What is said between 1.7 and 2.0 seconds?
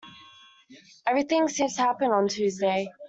to